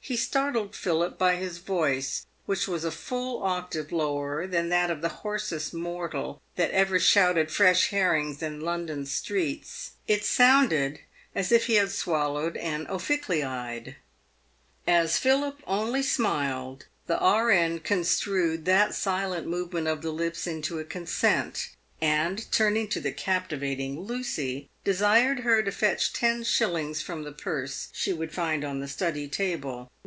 [0.00, 5.02] He startled Philip by his voice, which was a full octave lower than that of
[5.02, 9.90] the hoarsest mortal that ever shouted fresh herrings in London streets.
[10.06, 11.00] It sounded
[11.34, 13.96] as if he had swallowed an ophicleide.
[14.86, 17.80] As Philip only smiled, the E.N.
[17.80, 24.70] construed that silent movement of the lips, into a consent, andturning to the captivating Lucy,
[24.84, 29.28] desired her to fetch ten shillings from the purse she would find on the study
[29.28, 29.90] table.